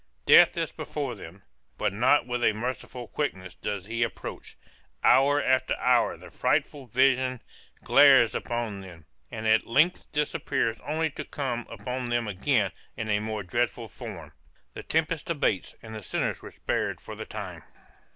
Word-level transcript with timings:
Death 0.25 0.57
is 0.57 0.71
before 0.71 1.13
them, 1.13 1.43
but 1.77 1.93
not 1.93 2.25
with 2.25 2.43
a 2.43 2.53
merciful 2.53 3.07
quickness 3.07 3.53
does 3.53 3.85
he 3.85 4.01
approach; 4.01 4.57
hour 5.03 5.39
after 5.39 5.75
hour 5.75 6.17
the 6.17 6.31
frightful 6.31 6.87
vision 6.87 7.39
glares 7.83 8.33
upon 8.33 8.81
them, 8.81 9.05
and 9.29 9.45
at 9.45 9.67
length 9.67 10.11
disappears 10.11 10.79
only 10.81 11.11
to 11.11 11.23
come 11.23 11.67
upon 11.69 12.09
them 12.09 12.27
again 12.27 12.71
in 12.97 13.11
a 13.11 13.19
more 13.19 13.43
dreadful 13.43 13.87
form. 13.87 14.31
The 14.73 14.81
tempest 14.81 15.29
abates, 15.29 15.75
and 15.83 15.93
the 15.93 16.01
sinners 16.01 16.41
were 16.41 16.49
spared 16.49 16.99
for 16.99 17.13
the 17.15 17.25
time. 17.27 17.61